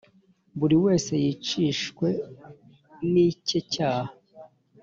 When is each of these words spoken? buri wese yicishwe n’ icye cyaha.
buri 0.59 0.75
wese 0.85 1.11
yicishwe 1.23 2.07
n’ 3.11 3.13
icye 3.27 3.59
cyaha. 3.73 4.13